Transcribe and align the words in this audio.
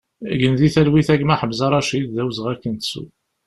Gen 0.39 0.53
di 0.59 0.69
talwit 0.73 1.09
a 1.13 1.15
gma 1.19 1.35
Ḥemza 1.39 1.67
Racid, 1.71 2.05
d 2.15 2.17
awezɣi 2.21 2.49
ad 2.51 2.59
k-nettu! 2.61 3.03